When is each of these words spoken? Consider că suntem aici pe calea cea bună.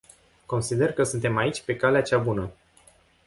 Consider 0.47 0.93
că 0.93 1.03
suntem 1.03 1.37
aici 1.37 1.61
pe 1.61 1.75
calea 1.75 2.01
cea 2.01 2.17
bună. 2.17 2.51